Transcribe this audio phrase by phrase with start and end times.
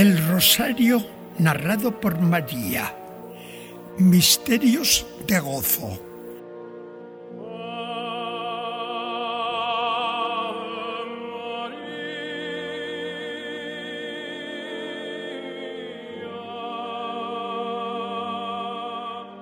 [0.00, 1.04] El rosario
[1.40, 2.94] narrado por María.
[3.98, 6.00] Misterios de gozo.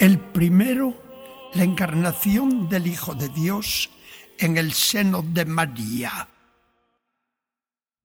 [0.00, 0.95] El primero,
[1.52, 3.91] la encarnación del Hijo de Dios
[4.38, 6.28] en el seno de María.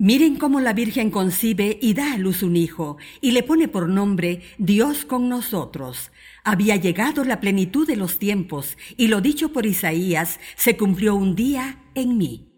[0.02, 3.88] Miren cómo la Virgen concibe y da a luz un hijo, y le pone por
[3.88, 6.10] nombre Dios con nosotros.
[6.44, 11.36] Había llegado la plenitud de los tiempos, y lo dicho por Isaías se cumplió un
[11.36, 12.50] día en mí.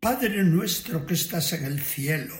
[0.00, 2.34] Padre nuestro que estás en el cielo,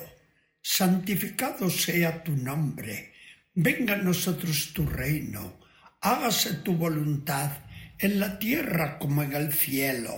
[0.60, 3.14] santificado sea tu nombre,
[3.54, 5.54] venga a nosotros tu reino,
[6.02, 7.50] hágase tu voluntad
[7.98, 10.12] en la tierra como en el cielo.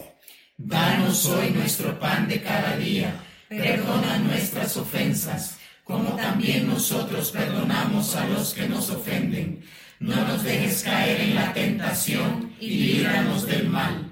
[0.58, 3.14] Danos hoy nuestro pan de cada día
[3.56, 9.60] perdona nuestras ofensas, como también nosotros perdonamos a los que nos ofenden.
[10.00, 14.10] No nos dejes caer en la tentación y líbranos del mal.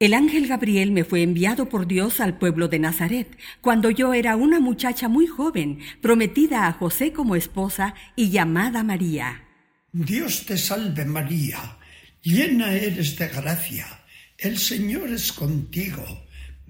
[0.00, 4.34] El ángel Gabriel me fue enviado por Dios al pueblo de Nazaret, cuando yo era
[4.36, 9.44] una muchacha muy joven, prometida a José como esposa y llamada María.
[9.92, 11.78] Dios te salve María,
[12.22, 13.86] llena eres de gracia,
[14.38, 16.04] el Señor es contigo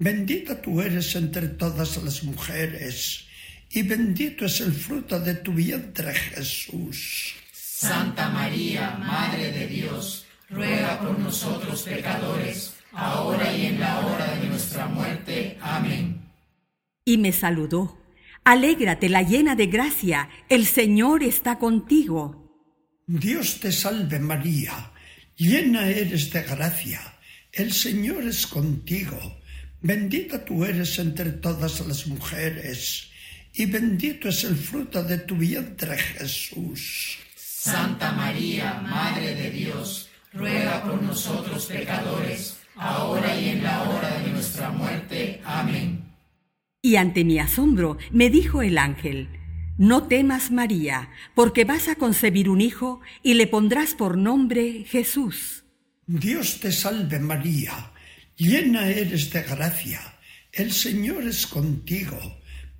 [0.03, 3.23] Bendita tú eres entre todas las mujeres,
[3.71, 7.35] y bendito es el fruto de tu vientre, Jesús.
[7.53, 14.47] Santa María, Madre de Dios, ruega por nosotros pecadores, ahora y en la hora de
[14.49, 15.57] nuestra muerte.
[15.61, 16.19] Amén.
[17.05, 17.97] Y me saludó.
[18.43, 22.51] Alégrate la llena de gracia, el Señor está contigo.
[23.07, 24.91] Dios te salve María,
[25.37, 26.99] llena eres de gracia,
[27.53, 29.39] el Señor es contigo
[29.83, 33.09] Bendita tú eres entre todas las mujeres,
[33.53, 37.17] y bendito es el fruto de tu vientre, Jesús.
[37.35, 44.31] Santa María, Madre de Dios, ruega por nosotros pecadores, ahora y en la hora de
[44.31, 45.41] nuestra muerte.
[45.43, 46.05] Amén.
[46.81, 49.27] Y ante mi asombro me dijo el ángel,
[49.77, 55.65] No temas, María, porque vas a concebir un hijo y le pondrás por nombre Jesús.
[56.07, 57.89] Dios te salve, María
[58.43, 60.01] llena eres de gracia,
[60.51, 62.19] el Señor es contigo,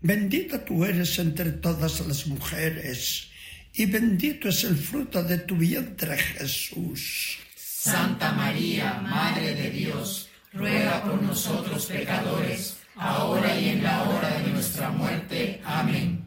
[0.01, 3.29] bendita tú eres entre todas las mujeres,
[3.73, 7.37] y bendito es el fruto de tu vientre Jesús.
[7.55, 14.51] Santa María, Madre de Dios, ruega por nosotros pecadores, ahora y en la hora de
[14.51, 15.61] nuestra muerte.
[15.63, 16.25] Amén.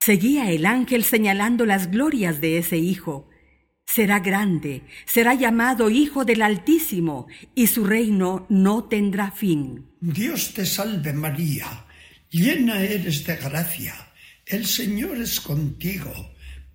[0.00, 3.29] Seguía el ángel señalando las glorias de ese hijo
[3.90, 9.88] será grande, será llamado Hijo del Altísimo, y su reino no tendrá fin.
[10.00, 11.86] Dios te salve María,
[12.30, 13.94] llena eres de gracia,
[14.46, 16.12] el Señor es contigo,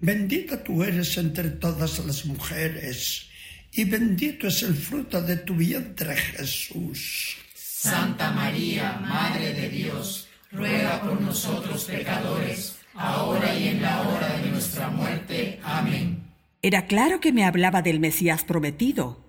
[0.01, 3.27] bendita tú eres entre todas las mujeres,
[3.71, 7.37] y bendito es el fruto de tu vientre Jesús.
[7.55, 14.47] Santa María, Madre de Dios, ruega por nosotros pecadores, ahora y en la hora de
[14.49, 15.59] nuestra muerte.
[15.63, 16.24] Amén.
[16.65, 19.23] Era claro que me hablaba del Mesías prometido.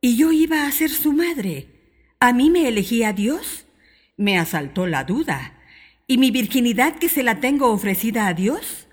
[0.00, 1.66] Y yo iba a ser su madre.
[2.20, 3.66] ¿A mí me elegía Dios?
[4.16, 5.58] Me asaltó la duda.
[6.06, 8.86] ¿Y mi virginidad que se la tengo ofrecida a Dios?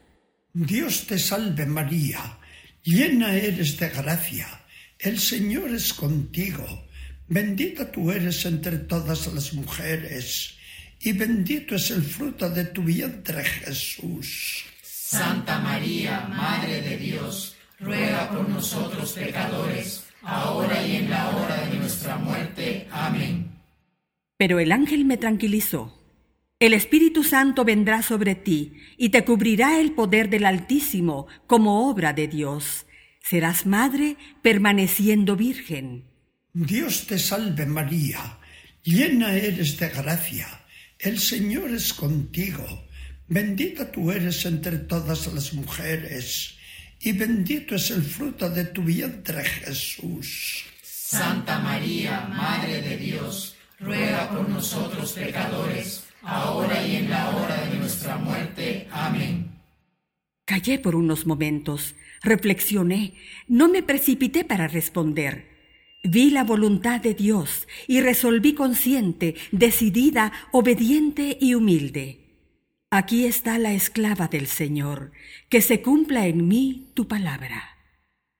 [0.55, 2.39] Dios te salve María,
[2.81, 4.47] llena eres de gracia,
[4.97, 6.87] el Señor es contigo,
[7.27, 10.55] bendita tú eres entre todas las mujeres,
[10.99, 14.63] y bendito es el fruto de tu vientre Jesús.
[14.81, 17.52] Santa María, Madre de Dios
[17.83, 22.87] ruega por nosotros pecadores, ahora y en la hora de nuestra muerte.
[22.91, 23.51] Amén.
[24.37, 25.99] Pero el ángel me tranquilizó.
[26.59, 32.13] El Espíritu Santo vendrá sobre ti y te cubrirá el poder del Altísimo como obra
[32.13, 32.85] de Dios.
[33.21, 36.05] Serás madre permaneciendo virgen.
[36.53, 38.39] Dios te salve María,
[38.83, 40.47] llena eres de gracia,
[40.99, 42.65] el Señor es contigo,
[43.27, 46.55] bendita tú eres entre todas las mujeres
[47.03, 50.63] y bendito es el fruto de tu vientre, Jesús.
[50.81, 57.77] Santa María, Madre de Dios, ruega por nosotros pecadores, ahora y en la hora de
[57.77, 58.87] nuestra muerte.
[58.89, 59.51] Amén.
[60.45, 63.13] Callé por unos momentos, reflexioné,
[63.49, 65.51] no me precipité para responder.
[66.05, 72.22] Vi la voluntad de Dios y resolví consciente, decidida, obediente y humilde.
[72.95, 75.13] Aquí está la esclava del Señor,
[75.49, 77.79] que se cumpla en mí tu palabra.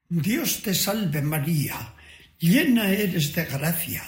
[0.10, 1.96] Dios te salve María,
[2.38, 4.04] llena eres de gracia,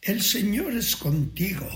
[0.00, 1.68] el Señor es contigo,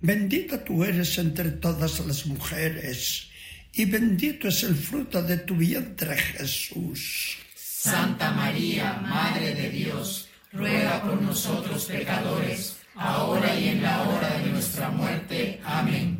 [0.00, 3.28] bendita tú eres entre todas las mujeres,
[3.72, 7.38] y bendito es el fruto de tu vientre Jesús.
[7.54, 14.50] Santa María, Madre de Dios, ruega por nosotros pecadores, ahora y en la hora de
[14.50, 15.60] nuestra muerte.
[15.62, 16.19] Amén.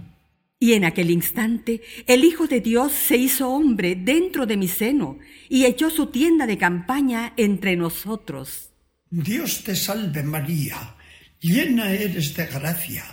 [0.63, 5.19] Y en aquel instante el Hijo de Dios se hizo hombre dentro de mi seno
[5.49, 8.69] y echó su tienda de campaña entre nosotros.
[9.09, 10.97] Dios te salve María,
[11.41, 13.07] llena eres de gracia,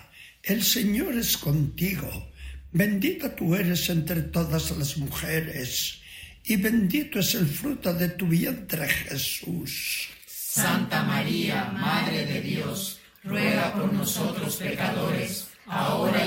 [0.43, 2.33] el Señor es contigo,
[2.73, 5.99] bendita tú eres entre todas las mujeres,
[6.43, 10.09] y bendito es el fruto de tu vientre Jesús.
[10.27, 16.26] Santa María, Madre de Dios, ruega por nosotros pecadores, ahora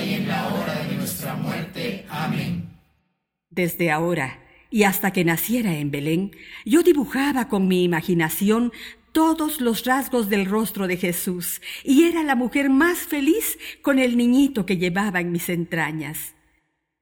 [3.51, 4.39] Desde ahora
[4.71, 6.31] y hasta que naciera en Belén,
[6.65, 8.71] yo dibujaba con mi imaginación
[9.11, 14.15] todos los rasgos del rostro de Jesús y era la mujer más feliz con el
[14.15, 16.33] niñito que llevaba en mis entrañas.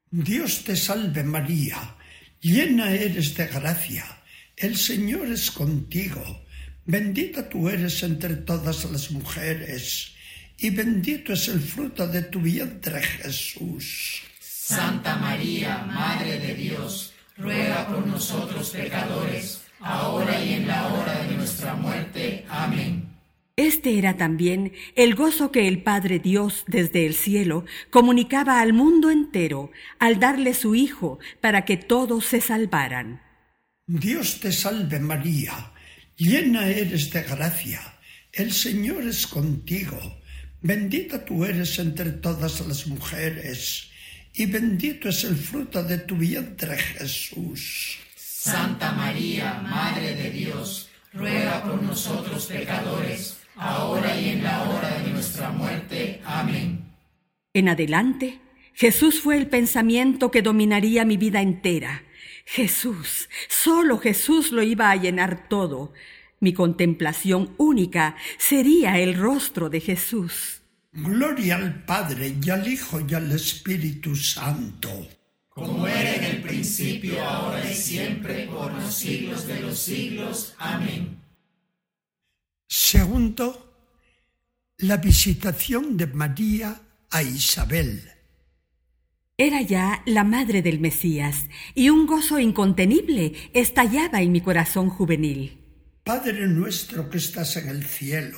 [0.10, 1.96] Dios te salve María,
[2.42, 4.04] llena eres de gracia,
[4.57, 6.45] el Señor es contigo,
[6.88, 10.13] bendita tú eres entre todas las mujeres
[10.57, 14.24] y bendito es el fruto de tu vientre Jesús.
[14.69, 21.38] Santa María, Madre de Dios, ruega por nosotros pecadores, ahora y en la hora de
[21.38, 22.45] nuestra muerte.
[22.48, 23.18] Amén.
[23.56, 29.10] Este era también el gozo que el Padre Dios desde el cielo comunicaba al mundo
[29.10, 33.24] entero al darle su Hijo para que todos se salvaran.
[33.88, 35.71] Dios te salve María,
[36.16, 37.81] llena eres de gracia,
[38.33, 39.98] el Señor es contigo,
[40.62, 43.88] bendita tú eres entre todas las mujeres
[44.39, 48.00] y bendito es el fruto de tu vientre, Jesús.
[48.15, 55.12] Santa María, Madre de Dios, ruega por nosotros pecadores, ahora y en la hora de
[55.12, 56.21] nuestra muerte.
[56.24, 56.86] Amén.
[57.53, 58.39] En adelante,
[58.75, 62.03] Jesús fue el pensamiento que dominaría mi vida entera.
[62.45, 65.92] Jesús, solo Jesús lo iba a llenar todo.
[66.39, 70.58] Mi contemplación única sería el rostro de Jesús.
[71.04, 75.07] Gloria al Padre y al Hijo y al Espíritu Santo.
[75.48, 80.56] Como era en el principio, ahora y siempre, por los siglos de los siglos.
[80.57, 81.18] Amén.
[82.68, 83.74] Segundo,
[84.80, 86.81] la visitación de María
[87.12, 88.02] a Isabel.
[89.38, 91.45] Era ya la madre del Mesías,
[91.75, 95.56] y un gozo incontenible estallaba en mi corazón juvenil.
[96.04, 98.38] Padre nuestro que estás en el cielo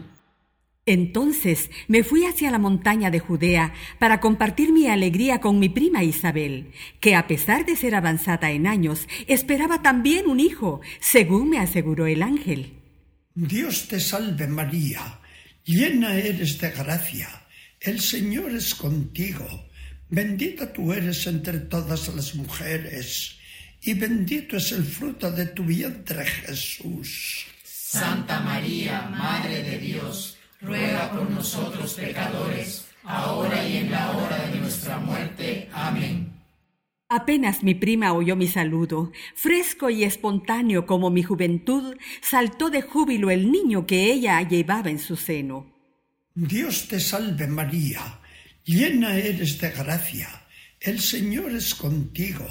[0.87, 6.03] Entonces me fui hacia la montaña de Judea para compartir mi alegría con mi prima
[6.03, 11.59] Isabel, que a pesar de ser avanzada en años, esperaba también un hijo, según me
[11.59, 12.79] aseguró el ángel.
[13.35, 15.19] Dios te salve María,
[15.63, 17.29] llena eres de gracia,
[17.79, 19.45] el Señor es contigo,
[20.09, 23.35] bendita tú eres entre todas las mujeres,
[23.83, 27.45] y bendito es el fruto de tu vientre Jesús.
[27.63, 34.59] Santa María, Madre de Dios, ruega por nosotros pecadores, ahora y en la hora de
[34.59, 35.69] nuestra muerte.
[35.73, 36.29] Amén.
[37.09, 43.31] Apenas mi prima oyó mi saludo, fresco y espontáneo como mi juventud, saltó de júbilo
[43.31, 45.65] el niño que ella llevaba en su seno.
[46.35, 48.19] Dios te salve María,
[48.63, 50.29] llena eres de gracia,
[50.79, 52.45] el Señor es contigo,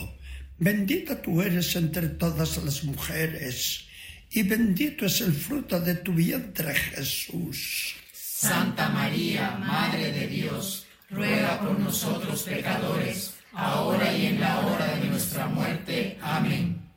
[0.58, 3.86] bendita tú eres entre todas las mujeres,
[4.30, 7.96] y bendito es el fruto de tu vientre Jesús.
[8.42, 15.08] Santa María, Madre de Dios, ruega por nosotros pecadores, ahora y en la hora de
[15.12, 16.16] nuestra muerte.
[16.22, 16.88] Amén.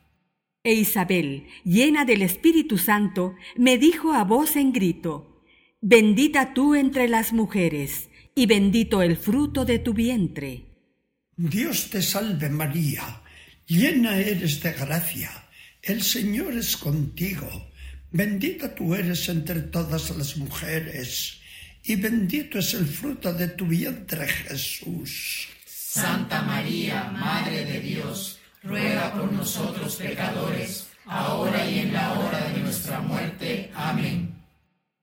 [0.64, 5.44] E Isabel, llena del Espíritu Santo, me dijo a voz en grito,
[5.82, 10.70] Bendita tú entre las mujeres, y bendito el fruto de tu vientre.
[11.36, 13.22] Dios te salve María,
[13.68, 15.30] llena eres de gracia,
[15.82, 17.50] el Señor es contigo
[18.14, 21.40] Bendita tú eres entre todas las mujeres,
[21.84, 25.48] y bendito es el fruto de tu vientre, Jesús.
[25.66, 32.62] Santa María, Madre de Dios, ruega por nosotros pecadores, ahora y en la hora de
[32.62, 33.72] nuestra muerte.
[33.74, 34.36] Amén.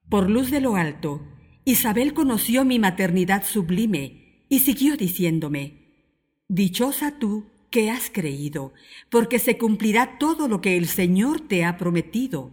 [0.09, 1.21] Por luz de lo alto,
[1.65, 6.07] Isabel conoció mi maternidad sublime y siguió diciéndome,
[6.47, 8.73] Dichosa tú que has creído,
[9.11, 12.53] porque se cumplirá todo lo que el Señor te ha prometido.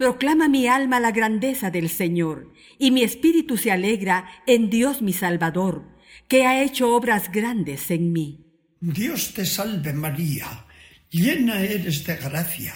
[0.00, 5.12] Proclama mi alma la grandeza del Señor, y mi espíritu se alegra en Dios mi
[5.12, 5.84] Salvador,
[6.26, 8.46] que ha hecho obras grandes en mí.
[8.80, 10.64] Dios te salve María,
[11.10, 12.72] llena eres de gracia,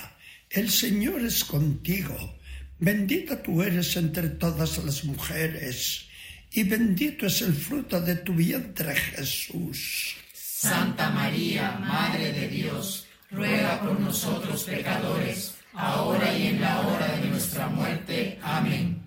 [0.50, 2.14] el Señor es contigo,
[2.78, 6.04] bendita tú eres entre todas las mujeres,
[6.52, 10.14] y bendito es el fruto de tu vientre Jesús.
[10.34, 17.28] Santa María, Madre de Dios, ruega por nosotros pecadores ahora y en la hora de
[17.28, 18.38] nuestra muerte.
[18.42, 19.00] Amén.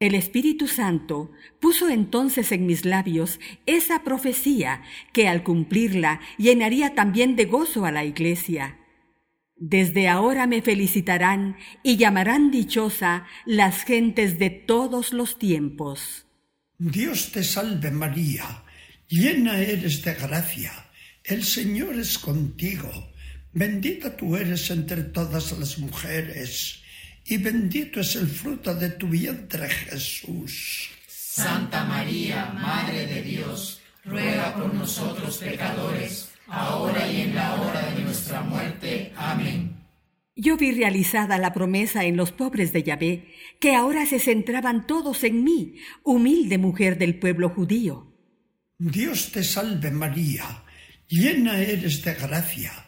[0.00, 7.34] El Espíritu Santo puso entonces en mis labios esa profecía que al cumplirla llenaría también
[7.34, 8.78] de gozo a la iglesia.
[9.56, 16.26] Desde ahora me felicitarán y llamarán dichosa las gentes de todos los tiempos.
[16.78, 18.62] Dios te salve María,
[19.08, 20.70] llena eres de gracia,
[21.24, 22.88] el Señor es contigo
[23.52, 26.80] Bendita tú eres entre todas las mujeres,
[27.24, 30.88] y bendito es el fruto de tu vientre, Jesús.
[31.06, 38.02] Santa María, Madre de Dios, ruega por nosotros pecadores, ahora y en la hora de
[38.02, 39.12] nuestra muerte.
[39.16, 39.76] Amén.
[40.36, 45.24] Yo vi realizada la promesa en los pobres de Yahvé, que ahora se centraban todos
[45.24, 48.14] en mí, humilde mujer del pueblo judío.
[48.78, 50.64] Dios te salve María,
[51.08, 52.87] llena eres de gracia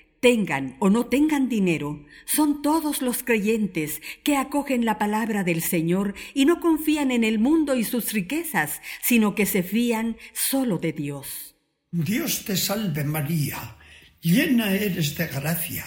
[0.21, 6.13] tengan o no tengan dinero, son todos los creyentes que acogen la palabra del Señor
[6.33, 10.93] y no confían en el mundo y sus riquezas, sino que se fían solo de
[10.93, 11.55] Dios.
[11.91, 13.75] Dios te salve María,
[14.21, 15.85] llena eres de gracia,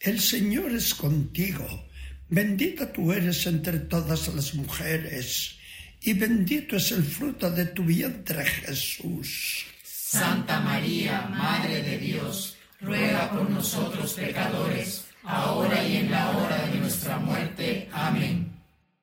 [0.00, 1.86] el Señor es contigo,
[2.30, 5.56] bendita tú eres entre todas las mujeres,
[6.00, 9.66] y bendito es el fruto de tu vientre Jesús.
[9.84, 12.53] Santa María, Madre de Dios,
[12.84, 17.88] ruega por nosotros pecadores, ahora y en la hora de nuestra muerte.
[17.92, 18.50] Amén.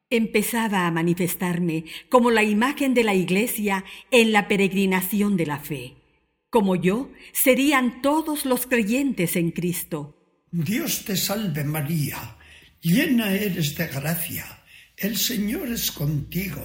[0.10, 5.96] Empezaba a manifestarme como la imagen de la iglesia en la peregrinación de la fe.
[6.50, 10.18] Como yo, serían todos los creyentes en Cristo.
[10.52, 12.36] Dios te salve María,
[12.82, 14.46] llena eres de gracia,
[14.98, 16.62] el Señor es contigo,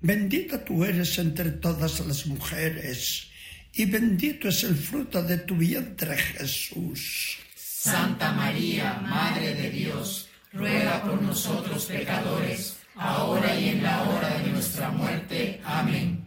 [0.00, 3.28] bendita tú eres entre todas las mujeres
[3.76, 7.36] y bendito es el fruto de tu vientre, Jesús.
[7.54, 14.48] Santa María, Madre de Dios, ruega por nosotros pecadores, ahora y en la hora de
[14.50, 15.60] nuestra muerte.
[15.62, 16.24] Amén.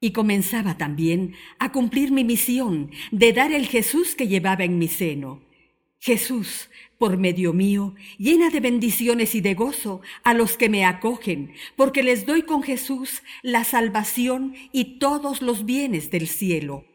[0.00, 4.88] Y comenzaba también a cumplir mi misión de dar el Jesús que llevaba en mi
[4.88, 5.40] seno.
[5.98, 6.68] Jesús,
[7.02, 12.04] por medio mío, llena de bendiciones y de gozo a los que me acogen, porque
[12.04, 16.86] les doy con Jesús la salvación y todos los bienes del cielo.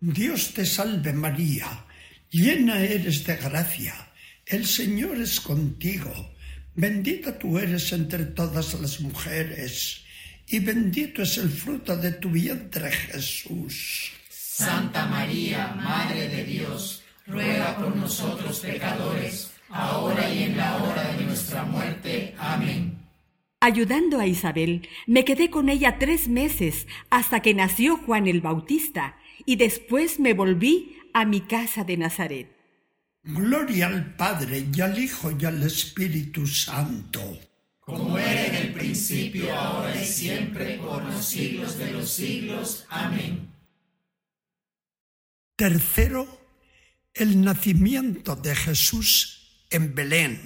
[0.00, 1.84] Dios te salve María,
[2.30, 3.94] llena eres de gracia,
[4.46, 6.10] el Señor es contigo,
[6.74, 10.00] bendita tú eres entre todas las mujeres,
[10.48, 14.10] y bendito es el fruto de tu vientre Jesús.
[14.30, 21.24] Santa María, Madre de Dios, ruega por nosotros pecadores, ahora y en la hora de
[21.24, 22.34] nuestra muerte.
[22.38, 22.98] Amén.
[23.60, 29.16] Ayudando a Isabel, me quedé con ella tres meses hasta que nació Juan el Bautista,
[29.46, 32.48] y después me volví a mi casa de Nazaret.
[33.22, 37.20] Gloria al Padre y al Hijo y al Espíritu Santo.
[37.80, 42.86] Como era en el principio, ahora y siempre, por los siglos de los siglos.
[42.88, 43.48] Amén.
[45.56, 46.39] Tercero
[47.14, 50.40] el nacimiento de Jesús en Belén.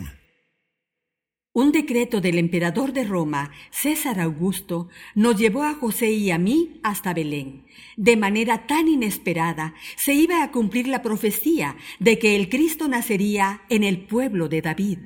[1.52, 6.80] Un decreto del emperador de Roma, César Augusto, nos llevó a José y a mí
[6.82, 7.66] hasta Belén.
[7.96, 13.62] De manera tan inesperada se iba a cumplir la profecía de que el Cristo nacería
[13.68, 14.98] en el pueblo de David.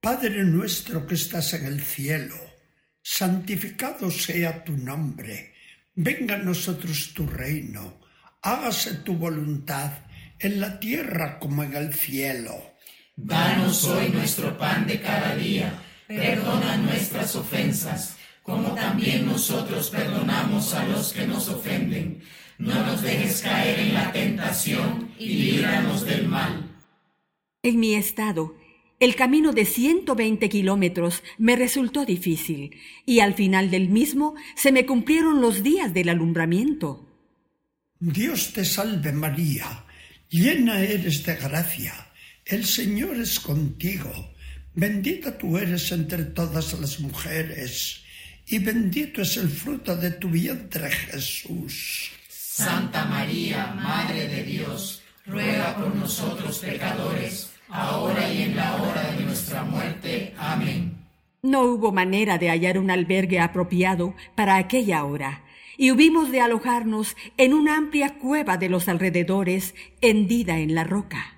[0.00, 2.36] Padre nuestro que estás en el cielo,
[3.02, 5.52] santificado sea tu nombre,
[5.96, 7.98] venga a nosotros tu reino,
[8.40, 10.05] hágase tu voluntad
[10.38, 12.52] en la tierra como en el cielo.
[13.16, 20.86] Danos hoy nuestro pan de cada día, perdona nuestras ofensas, como también nosotros perdonamos a
[20.86, 22.22] los que nos ofenden.
[22.58, 26.72] No nos dejes caer en la tentación y líbranos del mal.
[27.62, 28.54] En mi estado,
[29.00, 34.86] el camino de 120 kilómetros me resultó difícil y al final del mismo se me
[34.86, 37.02] cumplieron los días del alumbramiento.
[37.98, 39.85] Dios te salve María
[40.30, 41.94] llena eres de gracia,
[42.44, 44.10] el Señor es contigo,
[44.74, 48.02] bendita tú eres entre todas las mujeres,
[48.48, 52.10] y bendito es el fruto de tu vientre Jesús.
[52.28, 59.24] Santa María, Madre de Dios, ruega por nosotros pecadores, ahora y en la hora de
[59.24, 60.32] nuestra muerte.
[60.38, 60.96] Amén.
[61.42, 65.44] No hubo manera de hallar un albergue apropiado para aquella hora
[65.76, 71.36] y hubimos de alojarnos en una amplia cueva de los alrededores, hendida en la roca.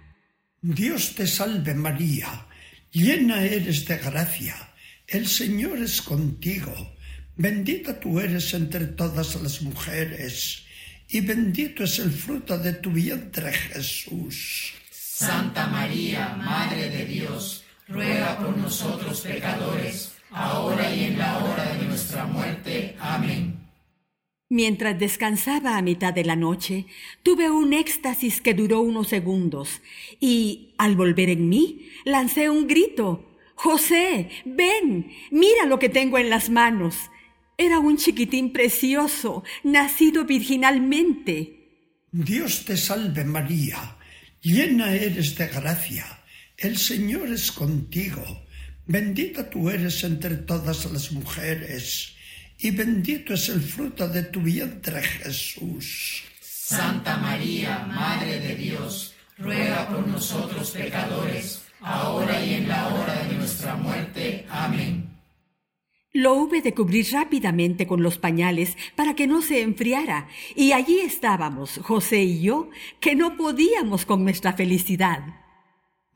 [0.61, 2.47] Dios te salve María,
[2.91, 4.57] llena eres de gracia,
[5.07, 6.73] el Señor es contigo,
[7.37, 10.65] bendita tú eres entre todas las mujeres,
[11.09, 14.73] y bendito es el fruto de tu vientre Jesús.
[14.91, 21.87] Santa María, Madre de Dios, ruega por nosotros pecadores, ahora y en la hora de
[21.87, 22.95] nuestra muerte.
[23.01, 23.58] Amén.
[24.51, 26.87] Mientras descansaba a mitad de la noche,
[27.23, 29.83] tuve un éxtasis que duró unos segundos
[30.21, 33.37] y, al volver en mí, lancé un grito.
[33.57, 36.97] José, ven, mira lo que tengo en las manos.
[37.59, 42.07] Era un chiquitín precioso, nacido virginalmente.
[42.11, 43.99] Dios te salve María,
[44.41, 46.07] llena eres de gracia,
[46.57, 48.23] el Señor es contigo,
[48.87, 52.15] bendita tú eres entre todas las mujeres
[52.59, 56.25] y bendito es el fruto de tu vientre, Jesús.
[56.41, 63.35] Santa María, Madre de Dios, ruega por nosotros pecadores, ahora y en la hora de
[63.37, 64.45] nuestra muerte.
[64.51, 65.09] Amén.
[66.13, 70.99] Lo hube de cubrir rápidamente con los pañales para que no se enfriara, y allí
[70.99, 75.21] estábamos, José y yo, que no podíamos con nuestra felicidad.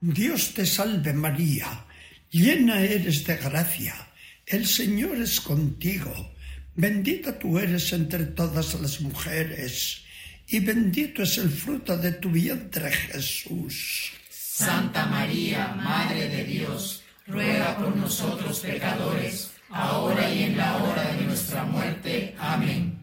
[0.01, 1.87] Dios te salve María,
[2.31, 3.95] llena eres de gracia,
[4.47, 6.13] el Señor es contigo
[6.75, 10.05] Bendita tú eres entre todas las mujeres,
[10.49, 14.13] y bendito es el fruto de tu vientre, Jesús.
[14.31, 21.25] Santa María, Madre de Dios, ruega por nosotros pecadores, ahora y en la hora de
[21.27, 22.35] nuestra muerte.
[22.39, 23.01] Amén.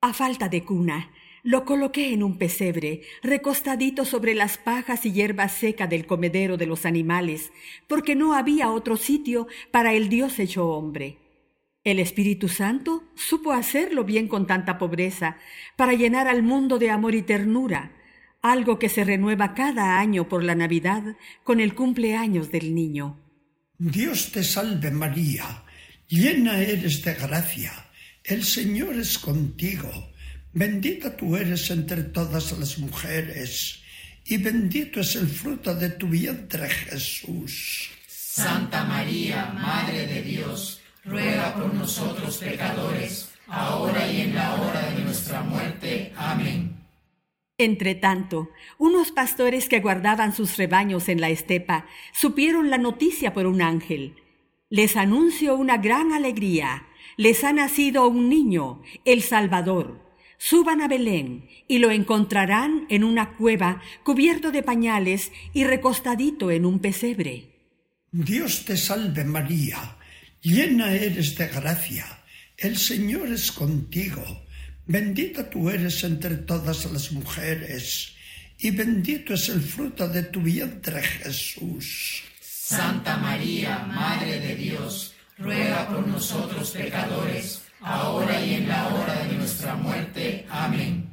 [0.00, 1.10] A falta de cuna,
[1.42, 6.64] lo coloqué en un pesebre, recostadito sobre las pajas y hierba seca del comedero de
[6.66, 7.50] los animales,
[7.86, 11.18] porque no había otro sitio para el Dios hecho hombre.
[11.84, 15.36] El Espíritu Santo supo hacerlo bien con tanta pobreza,
[15.76, 17.92] para llenar al mundo de amor y ternura,
[18.42, 23.20] algo que se renueva cada año por la Navidad con el cumpleaños del niño.
[23.78, 25.64] Dios te salve María,
[26.08, 27.72] llena eres de gracia,
[28.24, 29.88] el Señor es contigo,
[30.52, 33.80] bendita tú eres entre todas las mujeres,
[34.24, 37.88] y bendito es el fruto de tu vientre Jesús.
[38.08, 40.77] Santa María, Madre de Dios,
[41.08, 46.12] ruega por nosotros pecadores, ahora y en la hora de nuestra muerte.
[46.16, 46.74] Amén.
[47.56, 53.62] Entretanto, unos pastores que guardaban sus rebaños en la estepa supieron la noticia por un
[53.62, 54.14] ángel.
[54.70, 56.86] Les anuncio una gran alegría.
[57.16, 60.06] Les ha nacido un niño, el Salvador.
[60.36, 66.64] Suban a Belén y lo encontrarán en una cueva cubierto de pañales y recostadito en
[66.64, 67.56] un pesebre.
[68.12, 69.97] Dios te salve María
[70.42, 72.06] llena eres de gracia,
[72.56, 74.22] el Señor es contigo,
[74.86, 78.12] bendita tú eres entre todas las mujeres,
[78.58, 82.22] y bendito es el fruto de tu vientre Jesús.
[82.40, 89.36] Santa María, Madre de Dios, ruega por nosotros pecadores, ahora y en la hora de
[89.36, 90.44] nuestra muerte.
[90.50, 91.04] Amén.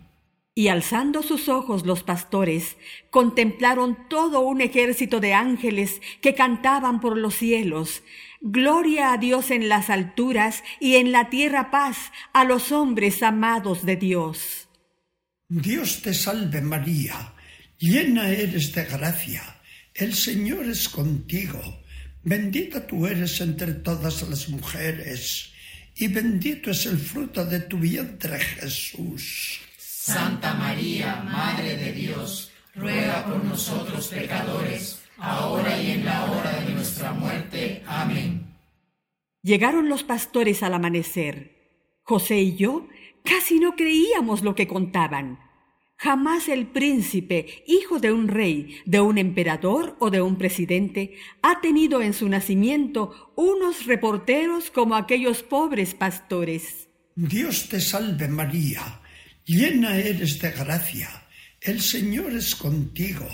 [0.57, 2.77] Y alzando sus ojos los pastores,
[3.09, 8.01] contemplaron todo un ejército de ángeles que cantaban por los cielos
[8.47, 11.97] Gloria a Dios en las alturas y en la tierra paz
[12.31, 14.67] a los hombres amados de Dios.
[15.49, 17.34] Dios te salve María,
[17.79, 19.41] llena eres de gracia,
[19.95, 21.60] el Señor es contigo,
[22.21, 25.49] bendita tú eres entre todas las mujeres,
[25.95, 29.60] y bendito es el fruto de tu vientre Jesús.
[29.79, 34.99] Santa María, Madre de Dios, ruega por nosotros pecadores,
[39.45, 42.01] Llegaron los pastores al amanecer.
[42.01, 42.88] José y yo
[43.23, 45.38] casi no creíamos lo que contaban.
[45.97, 51.62] Jamás el príncipe, hijo de un rey, de un emperador o de un presidente, ha
[51.62, 56.89] tenido en su nacimiento unos reporteros como aquellos pobres pastores.
[57.15, 59.01] Dios te salve María,
[59.45, 61.25] llena eres de gracia,
[61.62, 63.27] el Señor es contigo,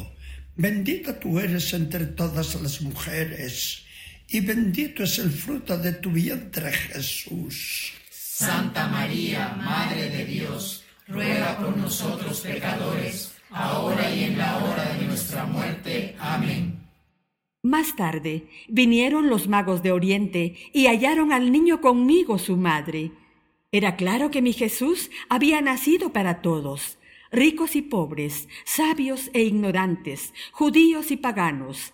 [0.58, 3.86] bendita tú eres entre todas las mujeres
[4.32, 7.94] y bendito es el fruto de tu vientre, Jesús.
[8.10, 15.06] Santa María, Madre de Dios, ruega por nosotros pecadores, ahora y en la hora de
[15.06, 16.16] nuestra muerte.
[16.18, 16.80] Amén.
[17.62, 23.12] Más tarde vinieron los magos de Oriente y hallaron al niño conmigo su madre.
[23.74, 26.98] Era claro que mi Jesús había nacido para todos,
[27.32, 31.94] ricos y pobres, sabios e ignorantes, judíos y paganos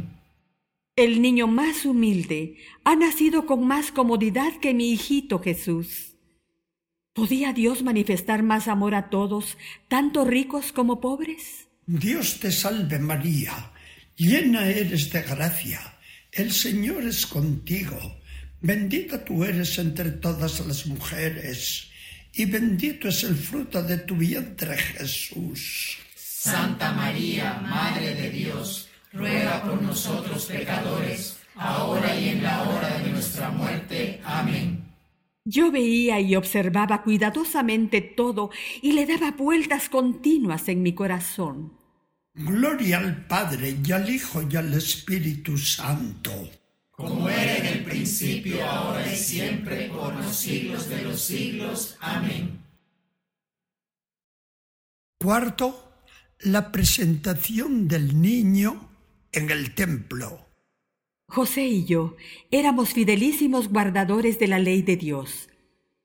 [0.97, 6.15] El niño más humilde ha nacido con más comodidad que mi hijito Jesús.
[7.13, 11.67] ¿Podía Dios manifestar más amor a todos, tanto ricos como pobres?
[11.87, 13.71] Dios te salve María,
[14.17, 15.79] llena eres de gracia,
[16.31, 18.19] el Señor es contigo,
[18.61, 21.89] bendita tú eres entre todas las mujeres,
[22.33, 25.97] y bendito es el fruto de tu vientre Jesús.
[26.15, 33.09] Santa María, Madre de Dios, ruega por nosotros pecadores, ahora y en la hora de
[33.11, 34.21] nuestra muerte.
[34.23, 34.85] Amén.
[35.43, 41.73] Yo veía y observaba cuidadosamente todo y le daba vueltas continuas en mi corazón.
[42.33, 46.31] Gloria al Padre y al Hijo y al Espíritu Santo.
[46.91, 51.97] Como era en el principio, ahora y siempre, por los siglos de los siglos.
[51.99, 52.59] Amén.
[55.19, 55.91] Cuarto,
[56.41, 58.90] la presentación del niño
[59.31, 60.47] en el templo.
[61.27, 62.17] José y yo
[62.51, 65.49] éramos fidelísimos guardadores de la ley de Dios.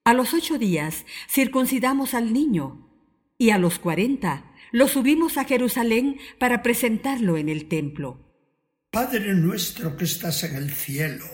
[0.05, 2.89] A los ocho días circuncidamos al niño
[3.39, 8.23] y a los cuarenta lo subimos a Jerusalén para presentarlo en el templo.
[8.91, 11.27] Padre nuestro que estás en el cielo,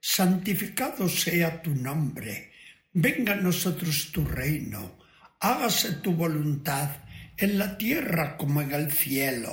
[0.00, 2.52] santificado sea tu nombre,
[2.92, 4.96] venga a nosotros tu reino,
[5.40, 7.02] hágase tu voluntad
[7.36, 9.52] en la tierra como en el cielo.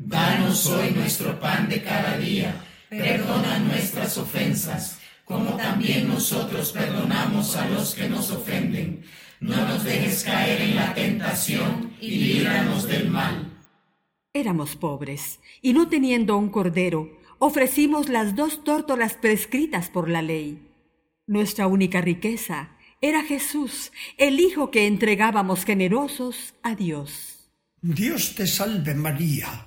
[0.00, 2.64] Danos hoy nuestro pan de cada día.
[2.88, 9.04] Perdona nuestras ofensas, como también nosotros perdonamos a los que nos ofenden.
[9.40, 13.50] No nos dejes caer en la tentación y líbranos del mal.
[14.32, 20.64] Éramos pobres, y no teniendo un cordero, ofrecimos las dos tórtolas prescritas por la ley.
[21.26, 27.50] Nuestra única riqueza era Jesús, el Hijo que entregábamos generosos a Dios.
[27.82, 29.66] Dios te salve María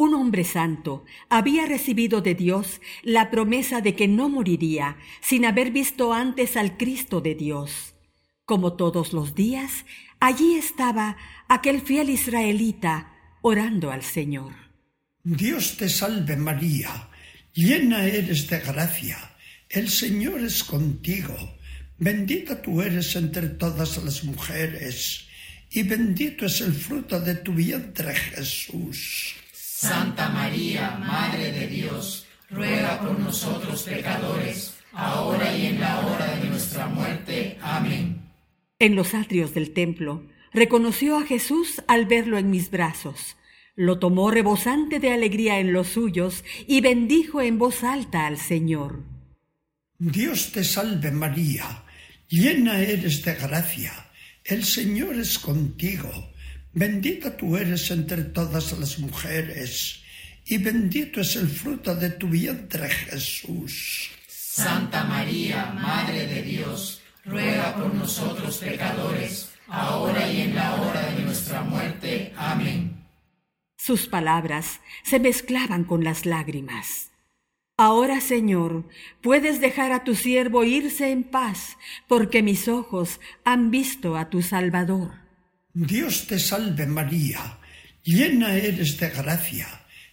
[0.00, 5.70] un hombre santo, había recibido de Dios la promesa de que no moriría sin haber
[5.72, 7.92] visto antes al Cristo de Dios.
[8.46, 9.84] Como todos los días,
[10.18, 14.54] allí estaba aquel fiel israelita orando al Señor.
[15.22, 17.10] Dios te salve María,
[17.52, 19.18] llena eres de gracia,
[19.68, 21.36] el Señor es contigo,
[21.98, 25.26] bendita tú eres entre todas las mujeres,
[25.70, 29.34] y bendito es el fruto de tu vientre Jesús.
[29.88, 36.50] Santa María, Madre de Dios, ruega por nosotros pecadores, ahora y en la hora de
[36.50, 37.56] nuestra muerte.
[37.62, 38.28] Amén.
[38.78, 43.36] En los atrios del templo, reconoció a Jesús al verlo en mis brazos.
[43.74, 49.02] Lo tomó rebosante de alegría en los suyos y bendijo en voz alta al Señor.
[49.98, 51.84] Dios te salve María,
[52.28, 53.94] llena eres de gracia,
[54.44, 56.10] el Señor es contigo
[56.72, 60.04] Bendita tú eres entre todas las mujeres,
[60.46, 64.10] y bendito es el fruto de tu vientre, Jesús.
[64.28, 71.22] Santa María, Madre de Dios, ruega por nosotros pecadores, ahora y en la hora de
[71.24, 72.32] nuestra muerte.
[72.36, 73.04] Amén.
[73.76, 77.10] Sus palabras se mezclaban con las lágrimas.
[77.78, 78.84] Ahora, Señor,
[79.22, 84.40] puedes dejar a tu siervo irse en paz, porque mis ojos han visto a tu
[84.42, 85.19] Salvador.
[85.74, 87.58] Dios te salve María,
[88.02, 89.68] llena eres de gracia,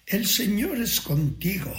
[0.05, 1.71] el Señor es contigo,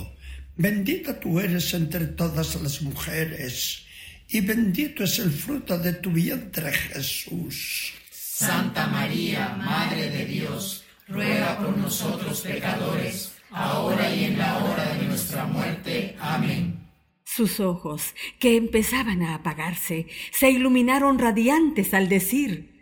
[0.57, 3.83] bendita tú eres entre todas las mujeres,
[4.29, 7.93] y bendito es el fruto de tu vientre Jesús.
[8.11, 15.07] Santa María, Madre de Dios, ruega por nosotros pecadores, ahora y en la hora de
[15.07, 16.17] nuestra muerte.
[16.19, 16.81] Amén.
[17.25, 22.77] Sus ojos, que empezaban a apagarse, se iluminaron radiantes al decir,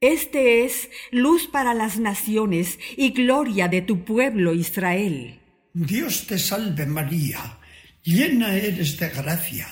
[0.00, 5.40] este es luz para las naciones y gloria de tu pueblo Israel.
[5.74, 7.58] Dios te salve María,
[8.04, 9.66] llena eres de gracia,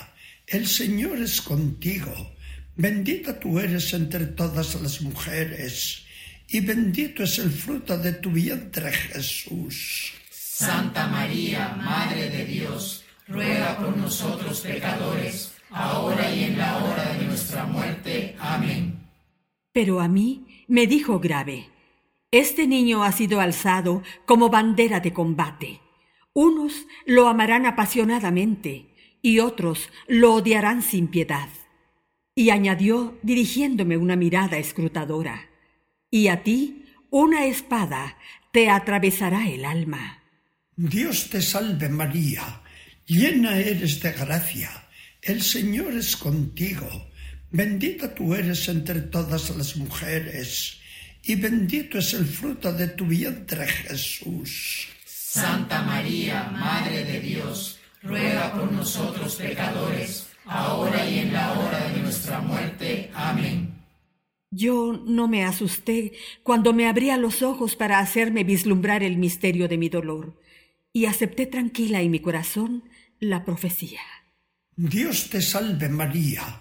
[0.48, 2.34] el Señor es contigo,
[2.74, 6.02] bendita tú eres entre todas las mujeres,
[6.48, 10.12] y bendito es el fruto de tu vientre Jesús.
[10.32, 17.24] Santa María, Madre de Dios, ruega por nosotros pecadores, ahora y en la hora de
[17.26, 18.34] nuestra muerte.
[18.40, 18.95] Amén.
[19.76, 21.68] Pero a mí me dijo grave,
[22.30, 25.80] Este niño ha sido alzado como bandera de combate.
[26.32, 31.48] Unos lo amarán apasionadamente y otros lo odiarán sin piedad.
[32.34, 35.42] Y añadió, dirigiéndome una mirada escrutadora,
[36.10, 38.16] Y a ti una espada
[38.54, 40.22] te atravesará el alma.
[40.74, 42.62] Dios te salve María,
[43.04, 44.70] llena eres de gracia,
[45.20, 46.88] el Señor es contigo
[47.56, 50.76] Bendita tú eres entre todas las mujeres,
[51.24, 54.88] y bendito es el fruto de tu vientre, Jesús.
[55.06, 62.02] Santa María, Madre de Dios, ruega por nosotros pecadores, ahora y en la hora de
[62.02, 63.10] nuestra muerte.
[63.14, 63.70] Amén.
[64.50, 69.78] Yo no me asusté cuando me abría los ojos para hacerme vislumbrar el misterio de
[69.78, 70.38] mi dolor,
[70.92, 72.84] y acepté tranquila en mi corazón
[73.18, 74.02] la profecía.
[74.76, 76.60] Dios te salve María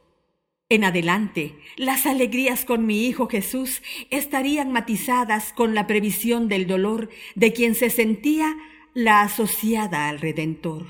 [0.71, 7.09] en adelante, las alegrías con mi Hijo Jesús estarían matizadas con la previsión del dolor
[7.35, 8.55] de quien se sentía
[8.93, 10.85] la asociada al Redentor.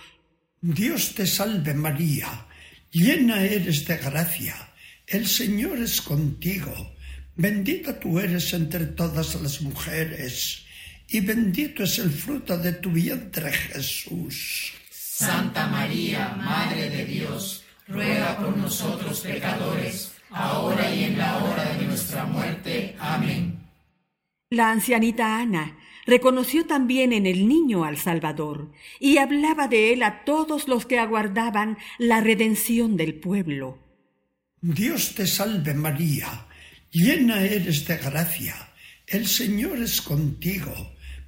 [0.62, 2.46] Dios te salve María,
[2.91, 4.56] llena eres de gracia,
[5.08, 6.94] el Señor es contigo,
[7.36, 10.62] bendita tú eres entre todas las mujeres,
[11.10, 14.74] y bendito es el fruto de tu vientre Jesús.
[14.91, 21.86] Santa María, Madre de Dios, ruega por nosotros pecadores, ahora y en la hora de
[21.86, 22.96] nuestra muerte.
[23.00, 23.60] Amén.
[24.50, 30.24] La ancianita Ana reconoció también en el niño al Salvador y hablaba de él a
[30.26, 33.80] todos los que aguardaban la redención del pueblo.
[34.62, 36.48] Dios te salve María,
[36.91, 38.56] llena eres de gracia,
[39.08, 40.74] el Señor es contigo,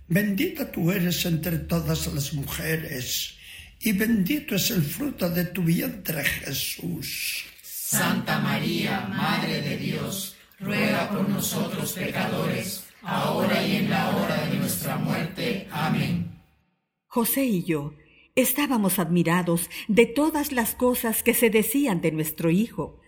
[0.07, 3.35] bendita tú eres entre todas las mujeres
[3.83, 7.43] y bendito es el fruto de tu vientre, Jesús.
[7.61, 14.55] Santa María, Madre de Dios, ruega por nosotros pecadores, ahora y en la hora de
[14.57, 15.67] nuestra muerte.
[15.69, 16.31] Amén.
[17.07, 17.93] José y yo
[18.35, 23.01] estábamos admirados de todas las cosas que se decían de nuestro Hijo.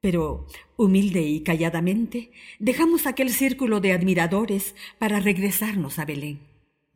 [0.00, 0.46] Pero,
[0.76, 6.38] humilde y calladamente, dejamos aquel círculo de admiradores para regresarnos a Belén.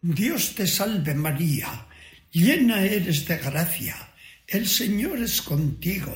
[0.02, 1.86] Dios te salve María
[2.32, 3.96] llena eres de gracia,
[4.46, 6.12] el Señor es contigo,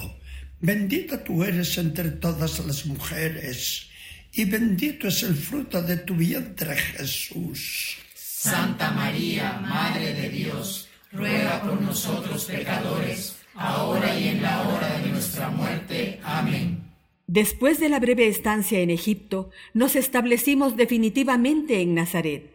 [0.60, 3.86] bendita tú eres entre todas las mujeres,
[4.32, 7.96] y bendito es el fruto de tu vientre Jesús.
[8.14, 15.10] Santa María, Madre de Dios, ruega por nosotros pecadores, ahora y en la hora de
[15.10, 16.18] nuestra muerte.
[16.24, 16.82] Amén.
[17.26, 22.50] Después de la breve estancia en Egipto, nos establecimos definitivamente en Nazaret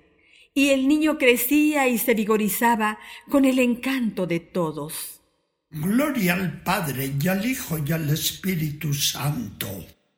[0.58, 2.98] y el niño crecía y se vigorizaba
[3.30, 5.22] con el encanto de todos.
[5.70, 9.68] Gloria al Padre y al Hijo y al Espíritu Santo.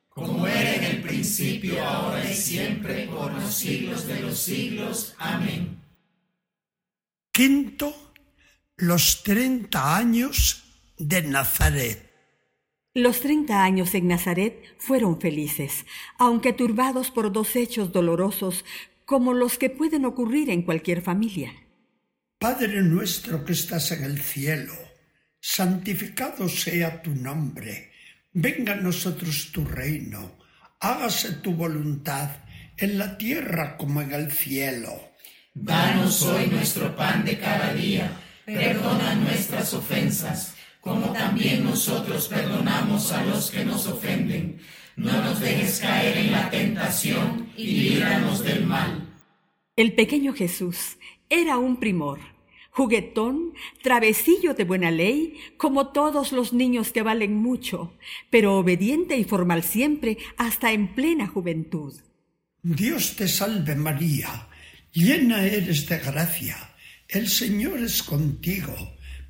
[0.07, 5.13] Como era en el principio, ahora y siempre, por los siglos de los siglos.
[5.17, 5.81] Amén.
[7.33, 7.93] Quinto,
[8.77, 10.63] los treinta años
[10.97, 12.05] de Nazaret.
[12.93, 15.85] Los treinta años en Nazaret fueron felices,
[16.17, 18.63] aunque turbados por dos hechos dolorosos
[19.09, 21.49] como los que pueden ocurrir en cualquier familia.
[22.37, 24.75] Padre nuestro que estás en el cielo,
[25.41, 27.89] santificado sea tu nombre,
[28.33, 30.37] venga a nosotros tu reino,
[30.79, 32.29] hágase tu voluntad
[32.77, 34.91] en la tierra como en el cielo.
[35.55, 38.05] Danos hoy nuestro pan de cada día,
[38.45, 44.59] perdona nuestras ofensas, como también nosotros perdonamos a los que nos ofenden
[44.99, 49.07] no nos dejes caer en la tentación y líbranos del mal.
[49.77, 50.97] El pequeño Jesús
[51.29, 52.19] era un primor,
[52.71, 57.93] juguetón, travesillo de buena ley, como todos los niños que valen mucho,
[58.29, 61.95] pero obediente y formal siempre, hasta en plena juventud.
[62.61, 64.49] Dios te salve María,
[64.91, 66.57] llena eres de gracia,
[67.07, 68.75] el Señor es contigo,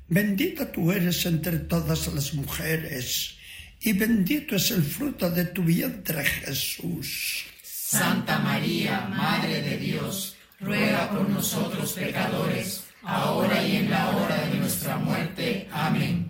[0.08, 3.36] bendita tú eres entre todas las mujeres
[3.80, 7.46] y bendito es el fruto de tu vientre, Jesús.
[7.62, 14.58] Santa María, Madre de Dios, ruega por nosotros pecadores, ahora y en la hora de
[14.58, 15.66] nuestra muerte.
[15.72, 16.28] Amén.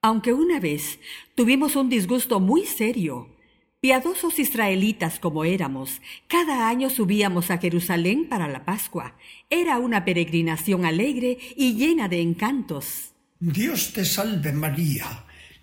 [0.00, 1.00] Aunque una vez
[1.34, 3.32] tuvimos un disgusto muy serio,
[3.78, 9.16] Piadosos israelitas como éramos, cada año subíamos a Jerusalén para la Pascua.
[9.50, 13.12] Era una peregrinación alegre y llena de encantos.
[13.38, 15.25] Dios te salve María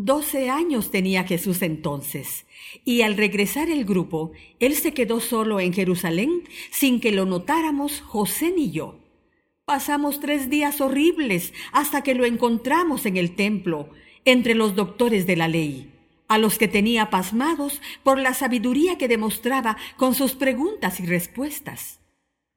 [0.00, 2.46] Doce años tenía Jesús entonces,
[2.84, 4.30] y al regresar el grupo,
[4.60, 9.00] él se quedó solo en Jerusalén sin que lo notáramos José ni yo.
[9.64, 13.90] Pasamos tres días horribles hasta que lo encontramos en el templo,
[14.24, 15.90] entre los doctores de la ley,
[16.28, 21.98] a los que tenía pasmados por la sabiduría que demostraba con sus preguntas y respuestas.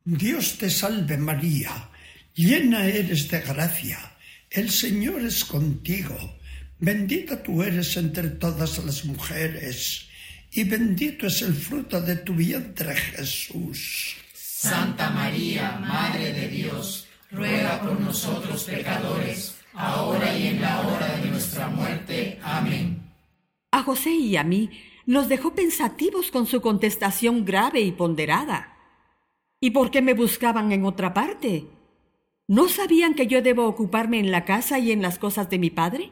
[0.06, 1.90] Dios te salve María,
[2.36, 3.98] llena eres de gracia,
[4.52, 6.16] el Señor es contigo
[6.82, 10.08] Bendita tú eres entre todas las mujeres,
[10.52, 14.16] y bendito es el fruto de tu vientre, Jesús.
[14.34, 21.30] Santa María, Madre de Dios, ruega por nosotros pecadores, ahora y en la hora de
[21.30, 22.40] nuestra muerte.
[22.42, 23.04] Amén.
[23.70, 24.72] A José y a mí
[25.06, 28.74] nos dejó pensativos con su contestación grave y ponderada.
[29.60, 31.68] ¿Y por qué me buscaban en otra parte?
[32.48, 35.70] ¿No sabían que yo debo ocuparme en la casa y en las cosas de mi
[35.70, 36.12] padre?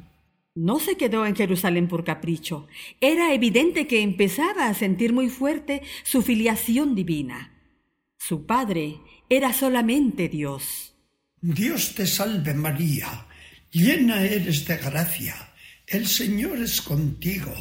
[0.55, 2.67] No se quedó en Jerusalén por capricho.
[2.99, 7.53] Era evidente que empezaba a sentir muy fuerte su filiación divina.
[8.17, 8.97] Su padre
[9.29, 10.93] era solamente Dios.
[11.39, 13.27] Dios te salve María,
[13.71, 15.51] llena eres de gracia,
[15.87, 17.53] el Señor es contigo,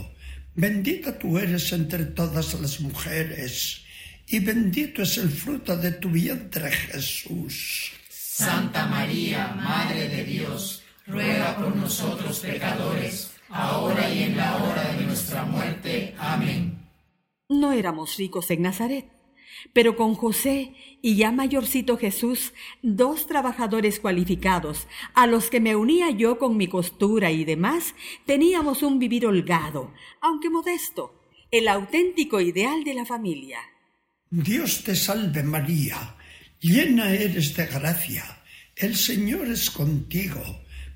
[0.54, 3.82] bendita tú eres entre todas las mujeres,
[4.26, 7.92] y bendito es el fruto de tu vientre Jesús.
[8.10, 10.79] Santa María, Madre de Dios
[11.10, 16.14] ruega por nosotros pecadores, ahora y en la hora de nuestra muerte.
[16.18, 16.78] Amén.
[17.48, 19.06] No éramos ricos en Nazaret,
[19.72, 26.10] pero con José y ya mayorcito Jesús, dos trabajadores cualificados, a los que me unía
[26.10, 27.94] yo con mi costura y demás,
[28.24, 31.14] teníamos un vivir holgado, aunque modesto,
[31.50, 33.58] el auténtico ideal de la familia.
[34.30, 36.14] Dios te salve María,
[36.60, 38.40] llena eres de gracia,
[38.76, 40.40] el Señor es contigo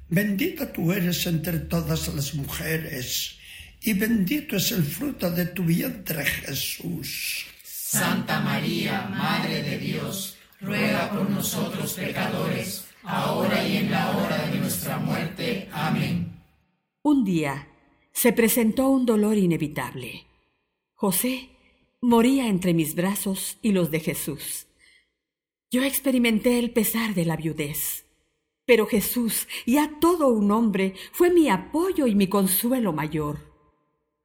[0.08, 3.38] Bendita tú eres entre todas las mujeres,
[3.82, 7.46] y bendito es el fruto de tu vientre, Jesús.
[7.64, 14.58] Santa María, Madre de Dios, ruega por nosotros pecadores, ahora y en la hora de
[14.58, 15.68] nuestra muerte.
[15.72, 16.32] Amén.
[17.02, 17.68] Un día
[18.12, 20.26] se presentó un dolor inevitable.
[20.94, 21.50] José
[22.00, 24.66] moría entre mis brazos y los de Jesús.
[25.70, 28.03] Yo experimenté el pesar de la viudez
[28.66, 29.46] pero Jesús,
[29.78, 33.52] a todo un hombre, fue mi apoyo y mi consuelo mayor.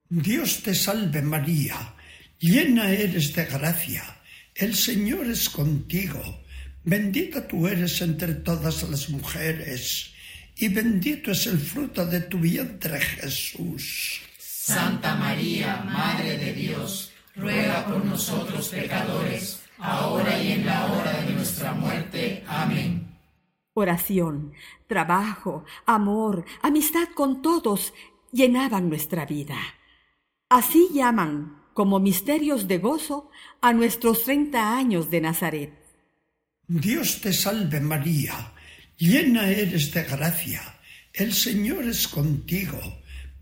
[0.10, 1.96] Dios te salve María,
[2.40, 4.20] llena eres de gracia,
[4.56, 6.42] el Señor es contigo,
[6.86, 10.12] bendita tú eres entre todas las mujeres,
[10.56, 14.22] y bendito es el fruto de tu vientre Jesús.
[14.40, 21.34] Santa María, Madre de Dios, ruega por nosotros pecadores, ahora y en la hora de
[21.34, 22.44] nuestra muerte.
[22.48, 23.09] Amén.
[23.80, 24.52] Oración,
[24.88, 27.94] trabajo, amor, amistad con todos
[28.34, 29.56] llenaban nuestra vida.
[30.50, 33.30] Así llaman, como misterios de gozo,
[33.62, 35.72] a nuestros treinta años de Nazaret.
[36.68, 38.52] Dios te salve María,
[38.98, 40.62] llena eres de gracia,
[41.14, 42.82] el Señor es contigo,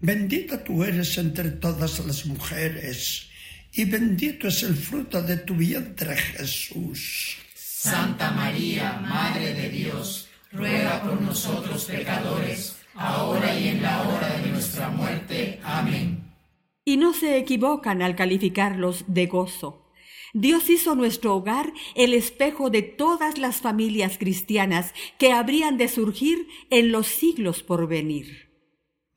[0.01, 3.27] bendita tú eres entre todas las mujeres,
[3.73, 7.39] y bendito es el fruto de tu vientre Jesús.
[7.87, 14.49] Santa María, Madre de Dios, ruega por nosotros pecadores, ahora y en la hora de
[14.51, 15.61] nuestra muerte.
[15.63, 16.35] Amén.
[16.83, 19.85] Y no se equivocan al calificarlos de gozo.
[20.33, 26.45] Dios hizo nuestro hogar el espejo de todas las familias cristianas que habrían de surgir
[26.69, 28.51] en los siglos por venir.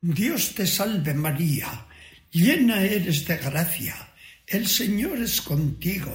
[0.01, 1.87] Dios te salve María,
[2.31, 4.11] llena eres de gracia,
[4.47, 6.13] el Señor es contigo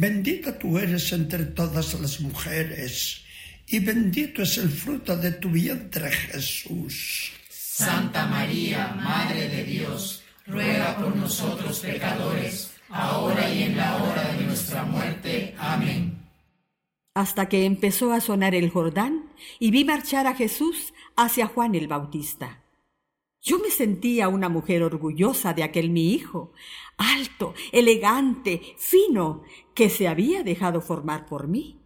[0.00, 3.20] Bendita tú eres entre todas las mujeres,
[3.68, 7.30] y bendito es el fruto de tu vientre, Jesús.
[7.50, 14.42] Santa María, Madre de Dios, ruega por nosotros pecadores, ahora y en la hora de
[14.46, 15.54] nuestra muerte.
[15.58, 16.16] Amén.
[17.14, 19.24] Hasta que empezó a sonar el Jordán,
[19.58, 22.59] y vi marchar a Jesús hacia Juan el Bautista.
[23.42, 26.52] Yo me sentía una mujer orgullosa de aquel mi hijo,
[26.98, 29.42] alto, elegante, fino,
[29.74, 31.80] que se había dejado formar por mí.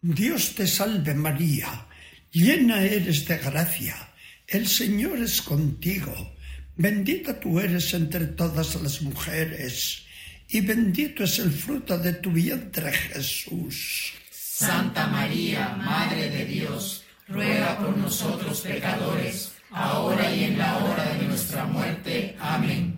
[0.00, 1.86] Dios te salve María,
[2.32, 4.12] llena eres de gracia,
[4.46, 6.14] el Señor es contigo,
[6.76, 10.04] bendita tú eres entre todas las mujeres,
[10.48, 14.14] y bendito es el fruto de tu vientre Jesús.
[14.30, 21.26] Santa María, Madre de Dios, ruega por nosotros pecadores, ahora y en la hora de
[21.26, 22.36] nuestra muerte.
[22.40, 22.94] Amén.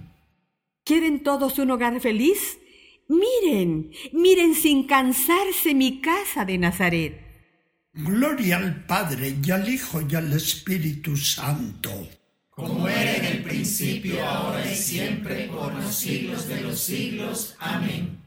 [0.85, 2.59] ¿Quieren todos un hogar feliz?
[3.09, 7.21] Miren, miren sin cansarse mi casa de Nazaret.
[7.93, 11.91] Gloria al Padre y al Hijo y al Espíritu Santo.
[12.51, 17.57] Como era en el principio, ahora y siempre, por los siglos de los siglos.
[17.59, 18.19] Amén.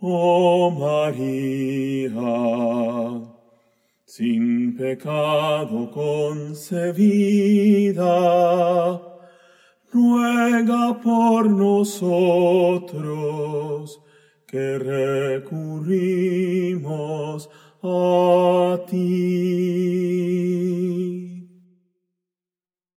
[0.00, 3.35] Oh María
[4.16, 8.14] sin pecado concebida,
[9.92, 14.00] ruega por nosotros
[14.46, 17.50] que recurrimos
[17.82, 21.15] a ti.